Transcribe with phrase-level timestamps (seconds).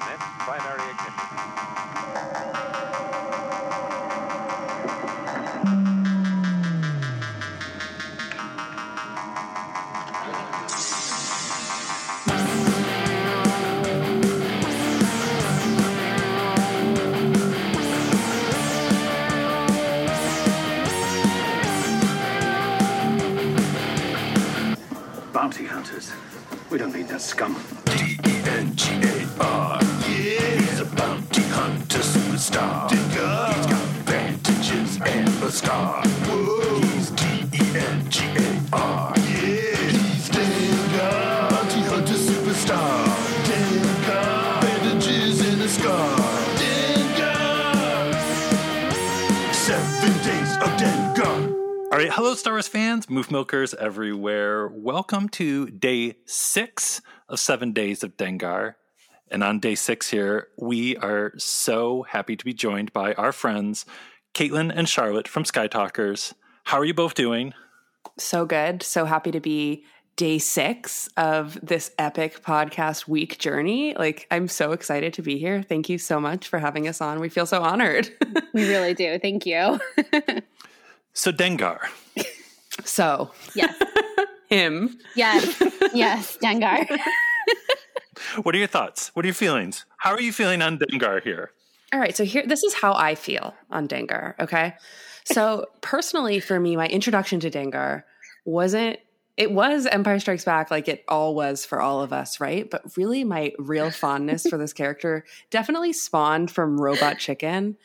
[0.00, 1.12] Commence primary ignition.
[25.32, 26.12] Bounty hunters.
[26.70, 27.54] We don't need that scum.
[27.84, 29.89] D-E-N-G-A-R.
[32.40, 32.88] Superstar.
[32.88, 33.52] Digger.
[33.54, 36.02] He's got advantages and a scar.
[36.02, 36.80] Whoa.
[36.80, 39.12] He's D-E-N-G-A-R.
[39.16, 41.48] Yeah, he's Digger.
[41.50, 43.04] Bounty hunter superstar.
[43.44, 44.60] Digger.
[44.62, 46.16] Bandages and a scar.
[46.56, 48.12] Digger.
[49.52, 51.50] Seven days of Dengar.
[51.92, 54.68] All right, hello, Star Wars fans, Moof Milkers everywhere.
[54.68, 58.76] Welcome to day six of seven days of Dengar.
[59.30, 63.86] And on day six here, we are so happy to be joined by our friends,
[64.34, 66.34] Caitlin and Charlotte from Sky Talkers.
[66.64, 67.54] How are you both doing?
[68.18, 68.82] So good.
[68.82, 69.84] So happy to be
[70.16, 73.94] day six of this epic podcast week journey.
[73.94, 75.62] Like, I'm so excited to be here.
[75.62, 77.20] Thank you so much for having us on.
[77.20, 78.10] We feel so honored.
[78.52, 79.18] We really do.
[79.18, 79.80] Thank you.
[81.12, 81.80] So, Dengar,
[82.84, 83.74] so, yes.
[84.48, 84.96] him.
[85.16, 85.60] Yes.
[85.92, 86.38] Yes.
[86.42, 86.86] Dengar.
[88.42, 89.10] What are your thoughts?
[89.14, 89.84] What are your feelings?
[89.98, 91.50] How are you feeling on Dengar here?
[91.92, 92.16] All right.
[92.16, 94.34] So, here, this is how I feel on Dengar.
[94.38, 94.74] Okay.
[95.24, 98.04] So, personally, for me, my introduction to Dengar
[98.44, 98.98] wasn't
[99.36, 102.68] it was Empire Strikes Back, like it all was for all of us, right?
[102.70, 107.76] But really, my real fondness for this character definitely spawned from Robot Chicken.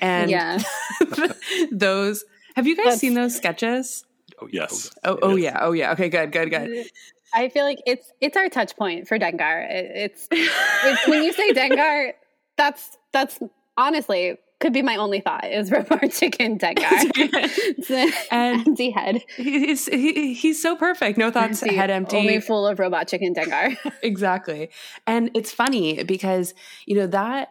[0.00, 0.58] And Yeah.
[1.72, 2.24] those,
[2.56, 4.04] have you guys That's- seen those sketches?
[4.42, 4.90] Oh, oh, yes.
[5.04, 5.92] Oh, oh yeah, oh yeah.
[5.92, 6.68] Okay, good, good, good.
[6.68, 6.88] Mm-hmm.
[7.34, 9.70] I feel like it's it's our touch point for Dengar.
[9.70, 12.12] It, it's it's when you say Dengar,
[12.56, 13.38] that's that's
[13.76, 17.10] honestly could be my only thought is robot chicken Dengar.
[17.16, 19.22] It's an And- empty head.
[19.36, 21.18] He's he, he's so perfect.
[21.18, 22.18] No thoughts, Empty, head empty.
[22.18, 23.76] Only full of robot chicken Dengar.
[24.02, 24.70] exactly.
[25.06, 26.54] And it's funny because
[26.86, 27.48] you know that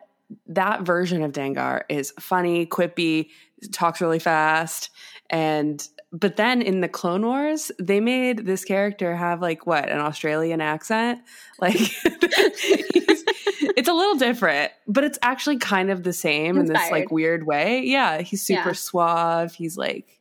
[0.47, 3.29] that version of Dengar is funny, quippy,
[3.71, 4.89] talks really fast,
[5.29, 9.99] and but then in the Clone Wars, they made this character have like what an
[9.99, 11.19] Australian accent.
[11.59, 12.03] Like he's-
[13.77, 17.45] it's a little different, but it's actually kind of the same in this like weird
[17.45, 17.81] way.
[17.83, 18.73] Yeah, he's super Yeah.
[18.73, 19.53] suave.
[19.53, 20.19] He's like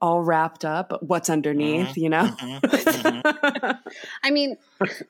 [0.00, 2.00] all wrapped up, what's underneath, mm-hmm.
[2.00, 2.24] you know?
[2.24, 2.66] Mm-hmm.
[2.66, 3.88] Mm-hmm.
[4.22, 4.56] I mean,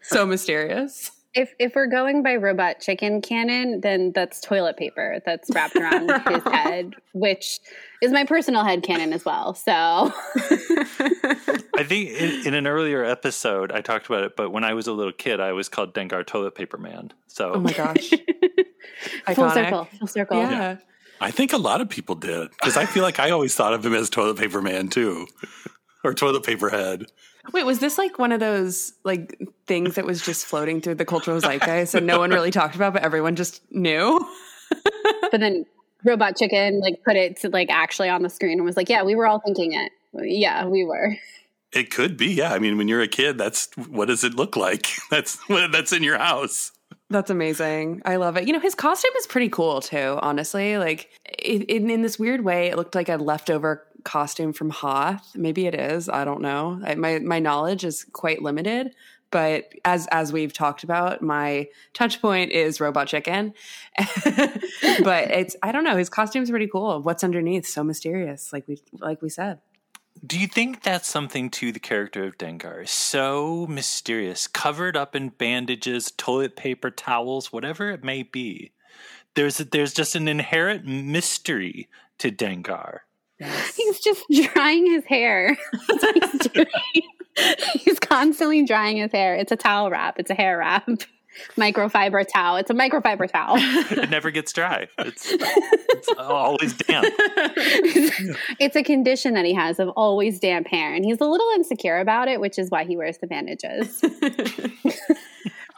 [0.02, 1.10] so mysterious.
[1.34, 6.10] If if we're going by robot chicken canon, then that's toilet paper that's wrapped around
[6.28, 7.60] his head, which
[8.02, 9.54] is my personal head canon as well.
[9.54, 9.72] So
[11.76, 14.86] I think in, in an earlier episode, I talked about it, but when I was
[14.86, 17.12] a little kid, I was called Dengar Toilet Paper Man.
[17.26, 18.10] So, Oh my gosh.
[18.10, 18.16] full
[19.26, 19.54] Iconic.
[19.54, 20.38] circle, full circle.
[20.38, 20.76] Yeah.
[21.20, 23.84] I think a lot of people did because I feel like I always thought of
[23.84, 25.26] him as toilet paper man too,
[26.04, 27.06] or toilet paper head.
[27.52, 31.04] Wait, was this like one of those like things that was just floating through the
[31.04, 34.26] cultural zeitgeist and no one really talked about, but everyone just knew?
[35.30, 35.66] But then
[36.04, 39.02] Robot Chicken like put it to like actually on the screen and was like, "Yeah,
[39.02, 39.90] we were all thinking it.
[40.12, 41.16] Yeah, we were."
[41.72, 42.54] It could be, yeah.
[42.54, 44.90] I mean, when you're a kid, that's what does it look like?
[45.10, 46.70] That's what that's in your house.
[47.10, 48.00] That's amazing.
[48.04, 48.46] I love it.
[48.46, 50.78] You know, his costume is pretty cool too, honestly.
[50.78, 55.34] Like it, in, in this weird way, it looked like a leftover costume from Hoth.
[55.34, 56.08] Maybe it is.
[56.08, 56.80] I don't know.
[56.84, 58.94] I, my my knowledge is quite limited.
[59.30, 63.52] But as as we've talked about, my touch point is Robot Chicken.
[63.98, 65.96] but it's I don't know.
[65.96, 67.02] His costume's pretty cool.
[67.02, 67.66] What's underneath?
[67.66, 68.52] So mysterious.
[68.52, 69.58] Like we like we said.
[70.24, 72.88] Do you think that's something to the character of Dengar?
[72.88, 78.70] So mysterious, covered up in bandages, toilet paper, towels, whatever it may be.
[79.34, 81.88] There's there's just an inherent mystery
[82.18, 83.00] to Dengar.
[83.38, 85.56] He's just drying his hair.
[85.88, 86.66] That's what he's doing.
[87.74, 89.34] he's constantly drying his hair.
[89.36, 90.18] It's a towel wrap.
[90.18, 90.86] It's a hair wrap.
[91.56, 92.56] Microfiber towel.
[92.58, 93.56] It's a microfiber towel.
[93.58, 94.86] It never gets dry.
[94.98, 97.08] It's, it's always damp.
[98.60, 101.98] it's a condition that he has of always damp hair, and he's a little insecure
[101.98, 104.00] about it, which is why he wears the bandages.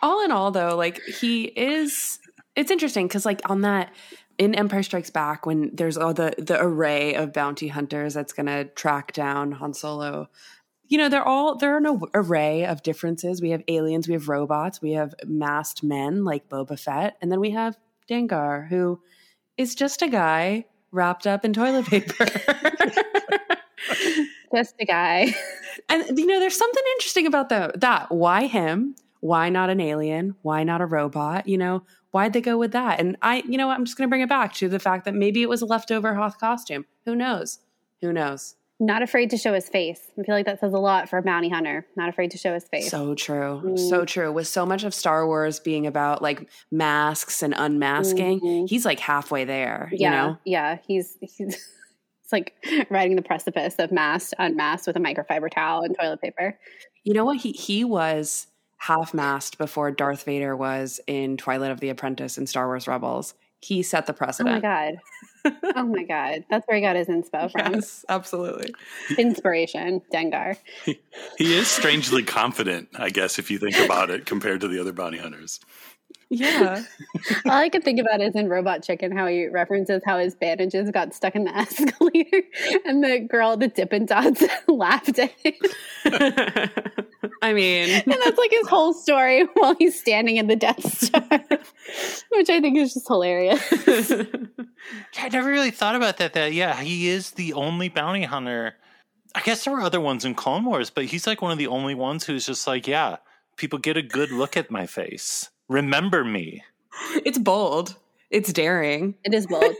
[0.02, 2.18] all in all though like he is
[2.54, 3.90] it's interesting because like on that
[4.38, 8.64] in empire strikes back when there's all the the array of bounty hunters that's gonna
[8.64, 10.28] track down han solo
[10.88, 14.80] you know they're all they're an array of differences we have aliens we have robots
[14.80, 17.76] we have masked men like boba fett and then we have
[18.08, 19.00] dengar who
[19.56, 22.26] is just a guy wrapped up in toilet paper
[24.54, 25.34] Just a guy.
[25.88, 28.10] And you know, there's something interesting about the, that.
[28.10, 28.94] Why him?
[29.26, 30.36] Why not an alien?
[30.42, 31.48] Why not a robot?
[31.48, 31.82] You know,
[32.12, 33.00] why'd they go with that?
[33.00, 35.14] And I, you know, I'm just going to bring it back to the fact that
[35.14, 36.86] maybe it was a leftover Hoth costume.
[37.04, 37.58] Who knows?
[38.02, 38.54] Who knows?
[38.78, 40.00] Not afraid to show his face.
[40.18, 41.86] I feel like that says a lot for a bounty hunter.
[41.96, 42.90] Not afraid to show his face.
[42.90, 43.74] So true.
[43.76, 44.30] So true.
[44.30, 48.68] With so much of Star Wars being about like masks and unmasking, Mhm.
[48.68, 50.38] he's like halfway there, yeah, you know?
[50.44, 50.78] yeah.
[50.86, 51.40] He's he's
[52.22, 52.52] it's like
[52.90, 56.58] riding the precipice of masked, unmasked with a microfiber towel and toilet paper.
[57.02, 57.38] You know what?
[57.38, 58.46] He he was
[58.78, 63.34] half masked before Darth Vader was in Twilight of the Apprentice and Star Wars Rebels.
[63.60, 64.64] He set the precedent.
[64.64, 65.72] Oh my god.
[65.76, 66.44] oh my god.
[66.50, 67.74] That's where he got his inspo from.
[67.74, 68.74] Yes, absolutely.
[69.18, 70.56] Inspiration, Dengar.
[70.84, 70.98] He
[71.38, 75.18] is strangely confident, I guess, if you think about it, compared to the other bounty
[75.18, 75.60] hunters.
[76.28, 76.82] Yeah.
[77.44, 80.90] All I can think about is in Robot Chicken how he references how his bandages
[80.90, 82.42] got stuck in the escalator
[82.84, 85.54] and the girl at the Dippin' Dots laughed at him.
[87.42, 91.22] I mean, And that's like his whole story while he's standing in the Death Star,
[92.30, 93.62] which I think is just hilarious.
[95.18, 96.32] I never really thought about that.
[96.34, 98.74] That yeah, he is the only bounty hunter.
[99.34, 101.66] I guess there were other ones in Clone Wars, but he's like one of the
[101.66, 103.16] only ones who's just like, yeah,
[103.56, 105.50] people get a good look at my face.
[105.68, 106.62] Remember me.
[107.24, 107.96] it's bold.
[108.30, 109.14] It's daring.
[109.24, 109.74] It is bold.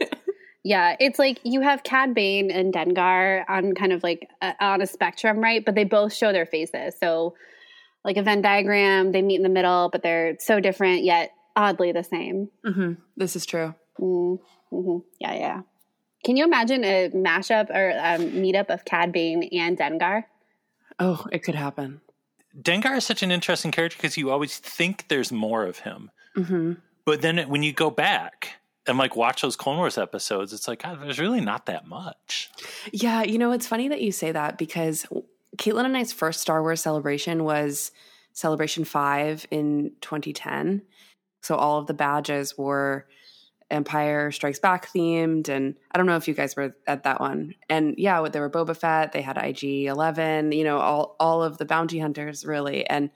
[0.63, 4.81] Yeah, it's like you have Cad Bane and Dengar on kind of like a, on
[4.81, 5.63] a spectrum, right?
[5.63, 6.95] But they both show their faces.
[6.99, 7.35] So,
[8.03, 11.91] like a Venn diagram, they meet in the middle, but they're so different yet oddly
[11.91, 12.49] the same.
[12.63, 13.73] hmm This is true.
[13.99, 14.39] Mm,
[14.69, 15.61] hmm Yeah, yeah.
[16.23, 20.23] Can you imagine a mashup or a meetup of Cad Bane and Dengar?
[20.99, 22.01] Oh, it could happen.
[22.59, 26.73] Dengar is such an interesting character because you always think there's more of him, hmm
[27.05, 28.55] but then when you go back
[28.87, 32.49] and like watch those Clone Wars episodes, it's like God, there's really not that much.
[32.91, 35.05] Yeah, you know, it's funny that you say that because
[35.57, 37.91] Caitlin and I's first Star Wars celebration was
[38.33, 40.83] Celebration 5 in 2010.
[41.41, 43.07] So all of the badges were
[43.69, 45.49] Empire Strikes Back themed.
[45.49, 47.55] And I don't know if you guys were at that one.
[47.69, 51.57] And yeah, there were Boba Fett, they had IG 11, you know, all, all of
[51.57, 52.85] the bounty hunters really.
[52.87, 53.09] And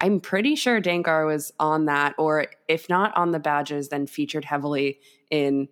[0.00, 4.44] I'm pretty sure Dengar was on that, or if not on the badges, then featured
[4.44, 4.98] heavily
[5.30, 5.68] in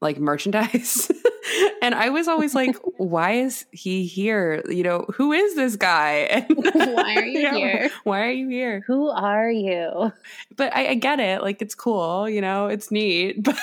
[0.00, 1.10] like merchandise.
[1.82, 4.62] and I was always like, why is he here?
[4.68, 6.46] You know, who is this guy?
[6.50, 7.90] And Why are you Yeah, here?
[8.04, 8.82] Why are you here?
[8.86, 10.12] Who are you?
[10.56, 11.42] But I, I get it.
[11.42, 13.42] Like it's cool, you know, it's neat.
[13.42, 13.58] But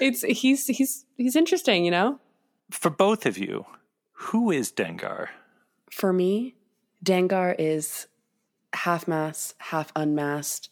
[0.00, 2.18] it's he's he's he's interesting, you know?
[2.70, 3.64] For both of you,
[4.12, 5.28] who is Dengar?
[5.90, 6.54] For me,
[7.04, 8.06] Dengar is
[8.74, 10.68] half masked, half unmasked.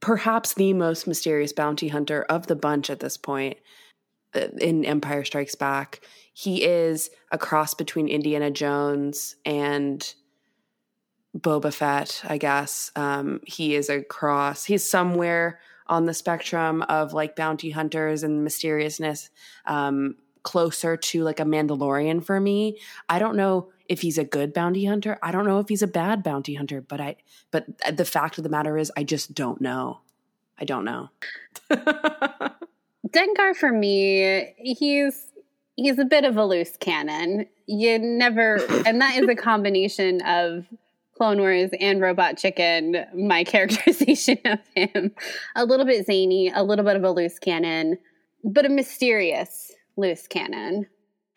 [0.00, 3.56] Perhaps the most mysterious bounty hunter of the bunch at this point
[4.34, 6.00] uh, in Empire Strikes Back.
[6.32, 10.14] He is a cross between Indiana Jones and
[11.36, 12.90] Boba Fett, I guess.
[12.96, 14.64] Um, he is a cross.
[14.64, 19.30] He's somewhere on the spectrum of like bounty hunters and mysteriousness,
[19.66, 20.16] um,
[20.46, 22.78] closer to like a Mandalorian for me.
[23.08, 25.18] I don't know if he's a good bounty hunter.
[25.20, 27.16] I don't know if he's a bad bounty hunter, but I
[27.50, 29.98] but uh, the fact of the matter is I just don't know.
[30.56, 31.10] I don't know.
[31.70, 35.26] Dengar for me, he's
[35.74, 37.46] he's a bit of a loose cannon.
[37.66, 38.56] You never,
[38.86, 40.66] and that is a combination of
[41.16, 43.04] Clone Wars and Robot Chicken.
[43.14, 45.10] My characterization of him,
[45.56, 47.98] a little bit zany, a little bit of a loose cannon,
[48.44, 50.86] but a mysterious loose cannon.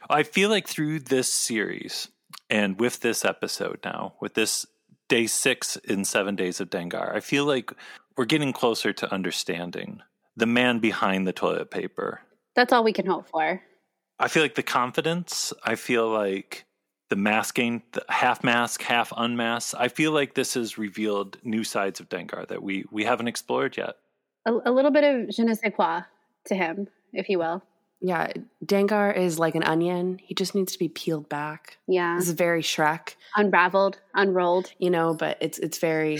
[0.09, 2.09] I feel like through this series
[2.49, 4.65] and with this episode now, with this
[5.07, 7.71] day six in seven days of Dengar, I feel like
[8.17, 10.01] we're getting closer to understanding
[10.35, 12.21] the man behind the toilet paper.
[12.55, 13.61] That's all we can hope for.
[14.19, 16.65] I feel like the confidence, I feel like
[17.09, 19.73] the masking, the half mask, half unmask.
[19.77, 23.77] I feel like this has revealed new sides of Dengar that we we haven't explored
[23.77, 23.95] yet.
[24.45, 26.01] A, a little bit of je ne sais quoi
[26.45, 27.63] to him, if you will.
[28.01, 28.31] Yeah,
[28.65, 30.19] Dengar is like an onion.
[30.23, 31.77] He just needs to be peeled back.
[31.87, 34.71] Yeah, This is very Shrek, unraveled, unrolled.
[34.79, 36.19] you know, but it's it's very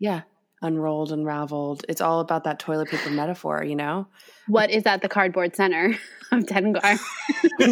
[0.00, 0.22] yeah,
[0.62, 1.84] unrolled, unraveled.
[1.88, 4.08] It's all about that toilet paper metaphor, you know?
[4.48, 5.96] What is at the cardboard center
[6.32, 6.82] of Dengar?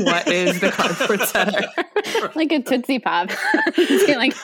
[0.04, 2.30] what is the cardboard center?
[2.36, 3.30] like a Tootsie Pop.
[3.74, 4.34] See, like,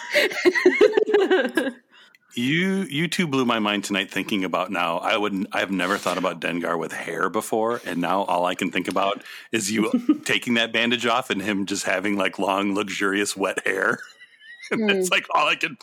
[2.37, 4.99] You you two blew my mind tonight thinking about now.
[4.99, 8.71] I would I've never thought about Dengar with hair before, and now all I can
[8.71, 13.39] think about is you taking that bandage off and him just having like long, luxurious,
[13.39, 14.01] wet hair.
[14.71, 15.15] and that's hmm.
[15.15, 15.79] like all I can.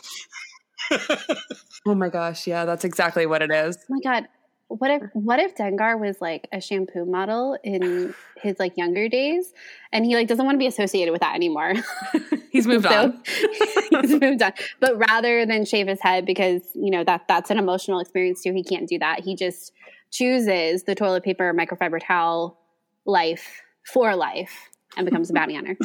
[1.86, 3.76] oh my gosh, yeah, that's exactly what it is.
[3.76, 4.28] oh my God,
[4.68, 9.52] what if what if Dengar was like a shampoo model in his like younger days,
[9.92, 11.74] and he like doesn't want to be associated with that anymore.
[12.50, 13.22] He's moved So- on.
[14.02, 14.52] he's moved on.
[14.80, 18.52] But rather than shave his head because you know that that's an emotional experience too,
[18.52, 19.20] he can't do that.
[19.24, 19.72] He just
[20.12, 22.58] chooses the toilet paper microfiber towel
[23.06, 23.60] life
[23.92, 25.76] for life and becomes a bounty hunter.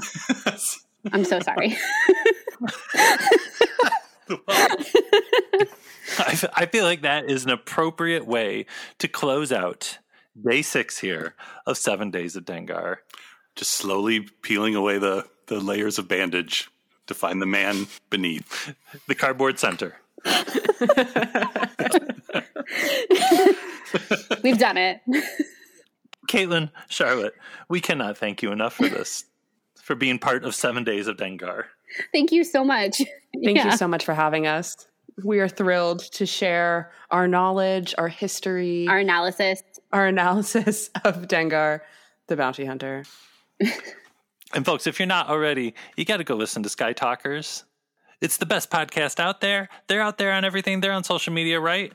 [1.12, 1.76] I'm so sorry.
[4.48, 4.76] I,
[6.18, 8.66] f- I feel like that is an appropriate way
[9.00, 9.98] to close out
[10.42, 12.98] day six here of seven days of Dengar.
[13.56, 16.70] Just slowly peeling away the, the layers of bandage
[17.08, 18.74] to find the man beneath.
[19.08, 19.98] The cardboard center.
[24.44, 25.02] We've done it.
[26.30, 27.34] Caitlin, Charlotte,
[27.68, 29.26] we cannot thank you enough for this,
[29.82, 31.66] for being part of seven days of Dengar.
[32.12, 32.98] Thank you so much.
[33.44, 33.66] Thank Yeah.
[33.66, 34.88] you so much for having us.
[35.24, 40.56] We are thrilled to share our knowledge, our history, Our analysis, our, analysis.
[40.56, 41.82] analysis of Dengar,
[42.28, 43.04] the bounty hunter.
[44.54, 47.66] And folks, if you're not already, you got to go listen to Sky Talkers.
[48.20, 49.70] It's the best podcast out there.
[49.88, 50.82] They're out there on everything.
[50.82, 51.94] They're on social media, right?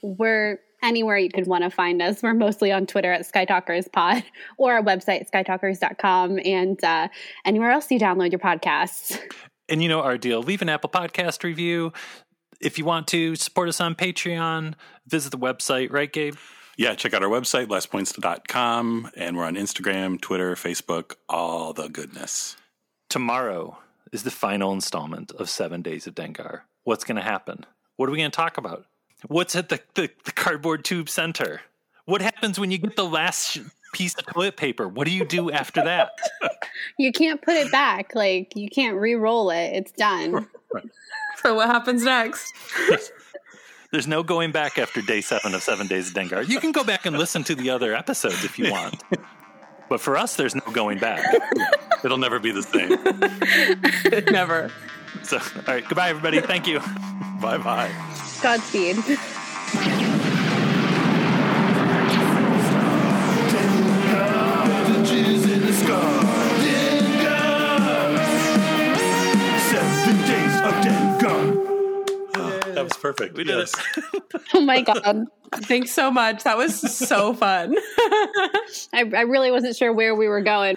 [0.00, 2.22] We're anywhere you could want to find us.
[2.22, 4.24] We're mostly on Twitter at SkyTalkers Pod
[4.58, 7.08] or our website, skytalkers.com, and uh,
[7.44, 9.18] anywhere else you download your podcasts.
[9.68, 10.42] And you know our deal.
[10.42, 11.92] Leave an Apple Podcast review.
[12.60, 14.74] If you want to support us on Patreon,
[15.06, 16.36] visit the website, right, Gabe?
[16.76, 22.56] Yeah, check out our website, lesspoints.com, and we're on Instagram, Twitter, Facebook, all the goodness.
[23.10, 23.78] Tomorrow
[24.12, 26.62] is the final installment of Seven Days of Dengar.
[26.84, 27.66] What's going to happen?
[27.96, 28.86] What are we going to talk about?
[29.28, 31.60] What's at the, the, the cardboard tube center?
[32.04, 33.58] What happens when you get the last
[33.94, 34.88] piece of toilet paper?
[34.88, 36.10] What do you do after that?
[36.98, 38.14] You can't put it back.
[38.14, 39.70] Like, you can't re roll it.
[39.74, 40.48] It's done.
[41.42, 42.52] So, what happens next?
[43.92, 46.48] There's no going back after day seven of Seven Days of Dengar.
[46.48, 49.02] You can go back and listen to the other episodes if you want.
[49.88, 51.22] But for us, there's no going back.
[52.02, 52.98] It'll never be the same.
[54.32, 54.70] Never.
[55.22, 56.40] So, all right, goodbye, everybody.
[56.40, 56.80] Thank you.
[57.40, 57.92] bye bye.
[58.42, 58.96] Godspeed.
[64.12, 66.20] Bandages in the scar.
[66.62, 68.18] Dengar.
[69.70, 72.74] Seven days of Dengar.
[72.74, 73.36] That was perfect.
[73.36, 73.72] We did Yes.
[73.96, 74.04] it.
[74.54, 75.26] Oh my God.
[75.62, 76.44] Thanks so much.
[76.44, 77.74] That was so fun.
[77.98, 80.76] I, I really wasn't sure where we were going.